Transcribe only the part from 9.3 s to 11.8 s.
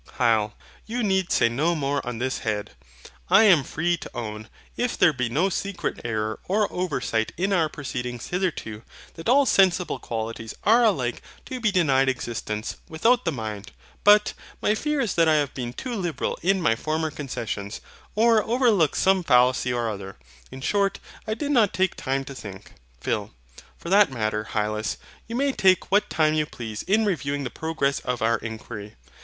sensible qualities are alike to be